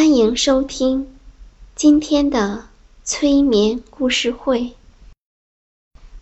[0.00, 1.06] 欢迎收听
[1.76, 2.70] 今天的
[3.04, 4.72] 催眠故事会，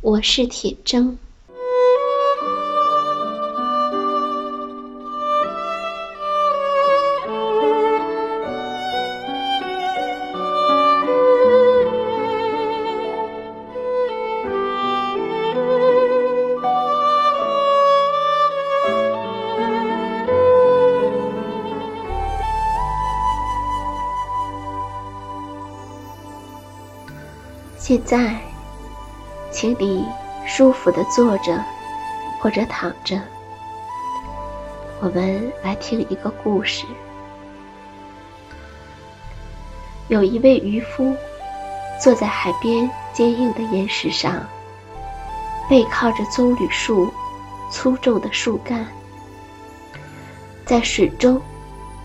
[0.00, 1.18] 我是铁铮。
[27.88, 28.36] 现在，
[29.52, 30.04] 请你
[30.44, 31.64] 舒服的坐着，
[32.40, 33.22] 或者躺着。
[35.00, 36.84] 我们来听一个故事。
[40.08, 41.14] 有一位渔夫
[42.02, 44.44] 坐在海边坚硬的岩石上，
[45.70, 47.08] 背靠着棕榈树
[47.70, 48.84] 粗重的树干，
[50.64, 51.40] 在水中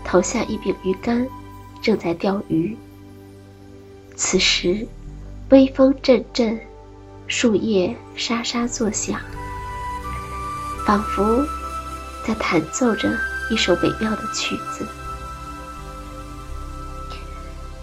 [0.04, 1.26] 投下一柄鱼竿，
[1.80, 2.78] 正在钓鱼。
[4.14, 4.86] 此时。
[5.52, 6.58] 微风阵阵，
[7.26, 9.20] 树叶沙沙作响，
[10.86, 11.44] 仿佛
[12.26, 13.10] 在弹奏着
[13.50, 14.86] 一首美妙的曲子。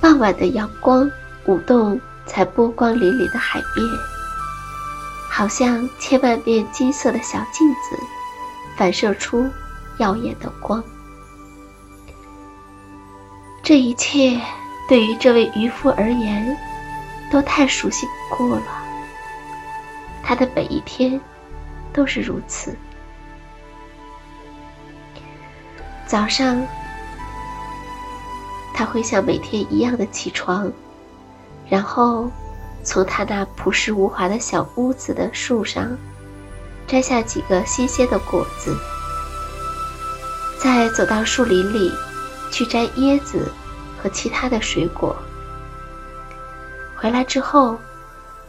[0.01, 1.11] 傍晚的阳光
[1.45, 3.87] 舞动在波光粼粼的海边，
[5.29, 7.95] 好像千万面金色的小镜子，
[8.77, 9.47] 反射出
[9.99, 10.83] 耀眼的光。
[13.61, 14.41] 这一切
[14.87, 16.57] 对于这位渔夫而言。
[17.31, 18.65] 都太熟悉不过了。
[20.23, 21.19] 他的每一天
[21.91, 22.75] 都是如此。
[26.05, 26.65] 早上，
[28.73, 30.71] 他会像每天一样的起床，
[31.69, 32.29] 然后
[32.83, 35.97] 从他那朴实无华的小屋子的树上
[36.87, 38.75] 摘下几个新鲜的果子，
[40.59, 41.91] 再走到树林里
[42.51, 43.51] 去摘椰子
[44.01, 45.15] 和其他的水果。
[46.99, 47.77] 回来之后，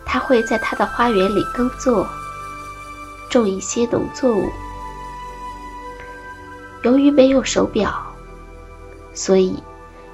[0.05, 2.05] 他会在他的花园里耕作，
[3.31, 4.51] 种一些农作物。
[6.83, 7.95] 由于没有手表，
[9.15, 9.63] 所以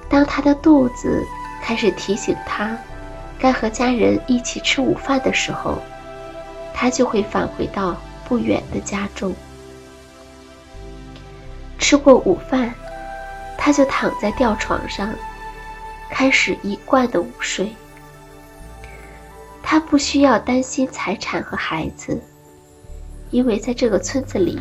[0.07, 1.25] 当他的肚子
[1.63, 2.77] 开始提醒他
[3.39, 5.81] 该和家人一起吃午饭的时候，
[6.75, 7.95] 他就会返回到
[8.27, 9.33] 不远的家中。
[11.79, 12.71] 吃过午饭，
[13.57, 15.09] 他就躺在吊床上，
[16.11, 17.75] 开始一贯的午睡。
[19.69, 22.17] 他不需要担心财产和孩子，
[23.31, 24.57] 因为在这个村子里，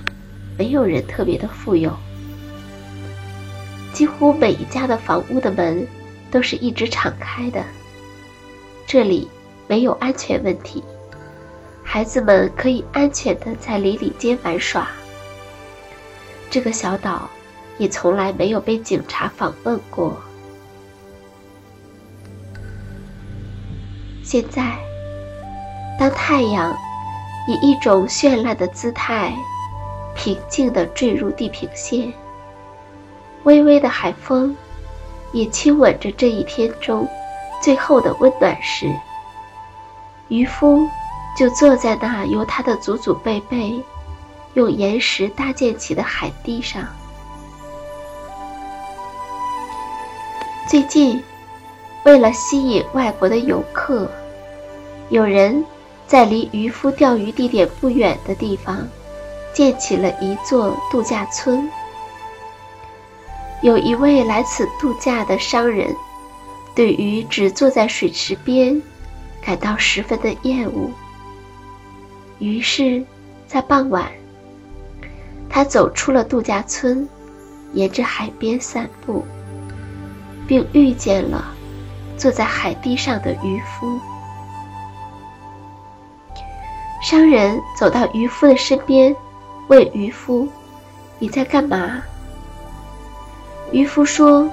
[0.58, 1.96] 没有人特别的富有。
[3.92, 5.86] 几乎每一家的房屋的门
[6.28, 7.64] 都是一直敞开的。
[8.84, 9.28] 这里
[9.68, 10.82] 没有安全问题，
[11.84, 14.88] 孩子们可以安全的在邻里间玩耍。
[16.50, 17.30] 这个小岛
[17.78, 20.20] 也从来没有被警察访问过。
[24.24, 24.76] 现在。
[25.98, 26.76] 当太阳
[27.48, 29.32] 以一种绚烂的姿态
[30.14, 32.12] 平静地坠入地平线，
[33.44, 34.54] 微微的海风
[35.32, 37.08] 也亲吻着这一天中
[37.62, 38.94] 最后的温暖时，
[40.28, 40.86] 渔夫
[41.36, 43.82] 就坐在那由他的祖祖辈辈
[44.54, 46.84] 用岩石搭建起的海堤上。
[50.68, 51.22] 最近，
[52.04, 54.10] 为了吸引外国的游客，
[55.08, 55.64] 有人。
[56.06, 58.86] 在离渔夫钓鱼地点不远的地方，
[59.52, 61.68] 建起了一座度假村。
[63.62, 65.94] 有一位来此度假的商人，
[66.74, 68.80] 对于只坐在水池边，
[69.42, 70.90] 感到十分的厌恶。
[72.38, 73.02] 于是，
[73.46, 74.12] 在傍晚，
[75.48, 77.08] 他走出了度假村，
[77.72, 79.24] 沿着海边散步，
[80.46, 81.52] 并遇见了
[82.16, 83.98] 坐在海堤上的渔夫。
[87.08, 89.14] 商人走到渔夫的身边，
[89.68, 90.48] 问渔夫
[91.20, 92.02] ：“你在干嘛？”
[93.70, 94.50] 渔夫说：“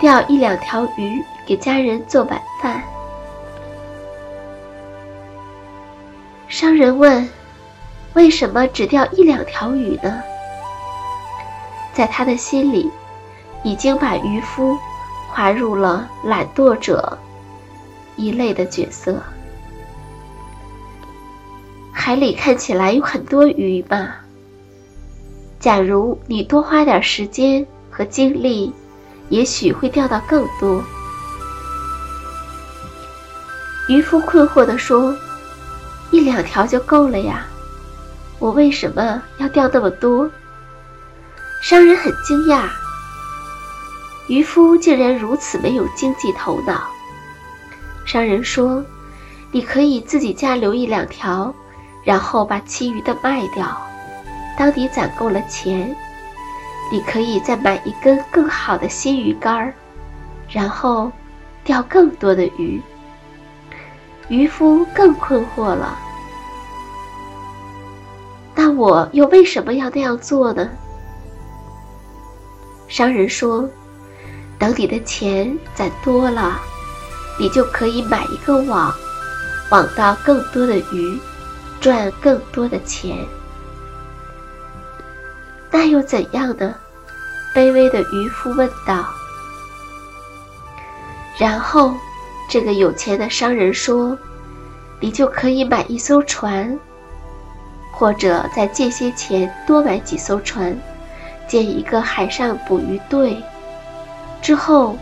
[0.00, 2.82] 钓一两条鱼给家人做晚饭。”
[6.48, 7.28] 商人问
[8.16, 10.22] ：“为什么只钓一两条鱼呢？”
[11.92, 12.90] 在他的心里，
[13.62, 14.78] 已经把渔夫
[15.30, 17.18] 划入了懒惰者
[18.16, 19.22] 一类的角色。
[22.04, 24.16] 海里看起来有很多鱼吧？
[25.58, 27.66] 假如你多花点时间。
[27.90, 28.72] 和精力，
[29.28, 30.84] 也许会钓到更多。
[33.88, 35.16] 渔夫困惑地说
[36.10, 37.46] ：“一两条就够了呀，
[38.40, 40.28] 我为什么要钓那么多？”
[41.62, 42.68] 商人很惊讶，
[44.26, 46.90] 渔夫竟然如此没有经济头脑。
[48.04, 48.84] 商人说
[49.52, 51.54] ：“你可以自己家留一两条，
[52.04, 53.66] 然后把其余的卖掉。
[54.56, 55.94] 当你攒够了钱。”
[56.92, 59.72] 你可以再买一根更好的新鱼竿，
[60.48, 61.10] 然后
[61.64, 62.80] 钓更多的鱼。
[64.28, 65.98] 渔夫更困惑了。
[68.54, 70.68] 那我又为什么要那样做呢？
[72.86, 73.68] 商人说
[74.58, 76.60] ：“等你的钱攒多了，
[77.40, 78.94] 你就可以买一个网，
[79.70, 81.18] 网到更多的鱼，
[81.84, 83.14] 赚更多的钱。
[85.70, 86.74] 那又怎样呢？”
[87.54, 89.04] 卑微的渔夫问道。
[91.36, 91.92] 然后，
[92.48, 94.16] 这个有钱的商人说
[94.98, 96.78] ：“你就可以买一艘船，
[97.92, 100.74] 或者再借些钱多买几艘船，
[101.46, 103.36] 建一个海上捕鱼队。
[104.40, 104.96] 之后，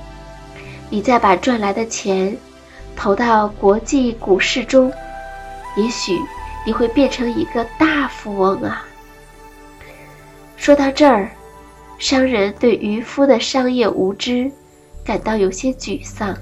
[0.91, 2.37] 你再把赚来的钱
[2.97, 4.93] 投到国际股市中，
[5.77, 6.19] 也许
[6.65, 8.85] 你会变成一个大富翁啊！”
[10.57, 11.31] 说到这儿。
[11.99, 14.51] 商人对渔夫的商业无知
[15.05, 16.37] 感到有些沮丧。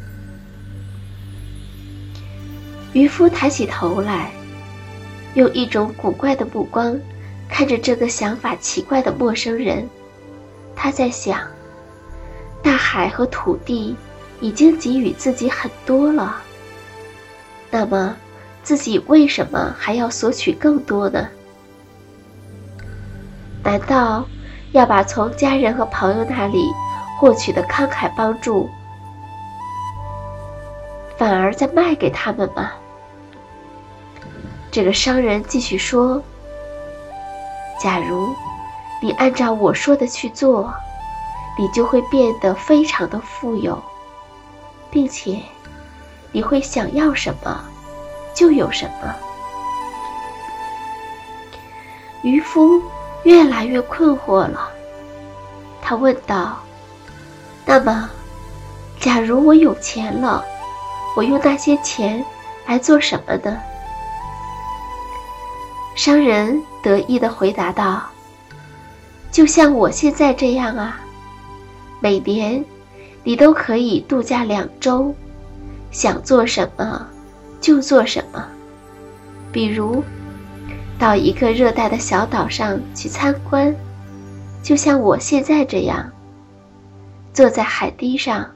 [2.95, 4.31] 渔夫抬起头来，
[5.35, 6.99] 用一种古怪的目光
[7.47, 9.87] 看着这个想法奇怪的陌生人。
[10.75, 11.39] 他在想：
[12.63, 13.95] 大海和土地
[14.41, 16.41] 已经给予自己很多了，
[17.71, 18.17] 那么
[18.63, 21.29] 自己为什么还要索取更多呢？
[23.63, 24.27] 难道？
[24.73, 26.73] 要把从家人和朋友那里
[27.19, 28.71] 获取的慷慨帮助，
[31.19, 32.71] 反而再卖给他们吗？
[34.71, 36.23] 这个商人继续说
[37.83, 38.33] ：“假如
[39.03, 40.73] 你按照我说的去做，
[41.59, 43.83] 你就会变得非常的富有，
[44.89, 45.43] 并且
[46.31, 47.65] 你会想要什么
[48.41, 49.15] 就有什么。”
[52.25, 52.83] 渔夫。
[53.23, 54.71] 越来越困惑了，
[55.83, 56.59] 他问道
[57.67, 58.09] ：“那么，
[58.99, 60.43] 假如我有钱了，
[61.15, 62.25] 我用那些钱
[62.67, 63.59] 来做什么呢？”
[65.95, 68.01] 商人得意地回答道
[69.31, 70.99] ：“就像我现在这样啊，
[72.01, 72.65] 每年
[73.23, 75.15] 你都可以度假两周，
[75.91, 77.07] 想做什么
[77.61, 78.45] 就做什么，
[79.53, 80.03] 比如……”
[80.99, 83.75] 到一个热带的小岛上去参观，
[84.63, 86.11] 就像我现在这样，
[87.33, 88.47] 坐在海堤上，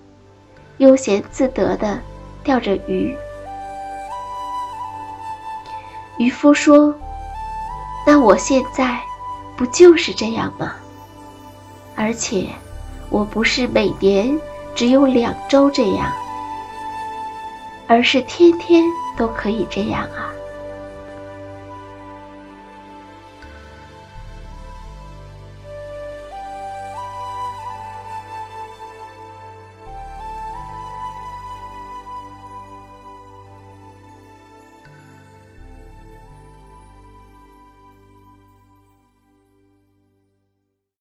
[0.76, 1.98] 悠闲自得地
[2.42, 3.16] 钓着鱼。
[6.18, 6.94] 渔夫说
[8.06, 9.00] ：“那我现在
[9.56, 10.74] 不就是这样吗？
[11.96, 12.48] 而且，
[13.08, 14.38] 我不是每年
[14.74, 16.12] 只有两周这样，
[17.86, 18.82] 而是天天
[19.16, 20.32] 都可以这样啊。”